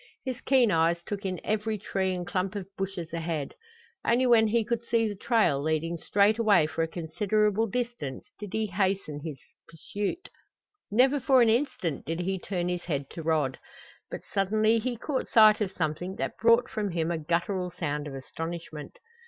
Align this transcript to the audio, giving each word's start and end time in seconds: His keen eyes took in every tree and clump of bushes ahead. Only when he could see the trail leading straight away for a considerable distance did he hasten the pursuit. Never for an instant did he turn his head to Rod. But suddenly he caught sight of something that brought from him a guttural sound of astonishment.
His 0.25 0.41
keen 0.41 0.71
eyes 0.71 1.03
took 1.03 1.27
in 1.27 1.39
every 1.43 1.77
tree 1.77 2.15
and 2.15 2.25
clump 2.25 2.55
of 2.55 2.65
bushes 2.75 3.13
ahead. 3.13 3.53
Only 4.03 4.25
when 4.25 4.47
he 4.47 4.65
could 4.65 4.83
see 4.83 5.07
the 5.07 5.13
trail 5.13 5.61
leading 5.61 5.95
straight 5.99 6.39
away 6.39 6.65
for 6.65 6.81
a 6.81 6.87
considerable 6.87 7.67
distance 7.67 8.31
did 8.39 8.51
he 8.51 8.65
hasten 8.65 9.19
the 9.21 9.37
pursuit. 9.69 10.29
Never 10.89 11.19
for 11.19 11.43
an 11.43 11.49
instant 11.49 12.07
did 12.07 12.21
he 12.21 12.39
turn 12.39 12.67
his 12.67 12.85
head 12.85 13.11
to 13.11 13.21
Rod. 13.21 13.59
But 14.09 14.21
suddenly 14.33 14.79
he 14.79 14.97
caught 14.97 15.27
sight 15.27 15.61
of 15.61 15.71
something 15.71 16.15
that 16.15 16.39
brought 16.39 16.67
from 16.67 16.89
him 16.93 17.11
a 17.11 17.19
guttural 17.19 17.69
sound 17.69 18.07
of 18.07 18.15
astonishment. 18.15 18.97